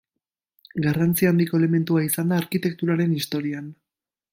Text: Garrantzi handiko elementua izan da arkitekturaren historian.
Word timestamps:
Garrantzi 0.85 1.29
handiko 1.33 1.61
elementua 1.63 2.03
izan 2.09 2.35
da 2.35 2.43
arkitekturaren 2.45 3.17
historian. 3.23 3.75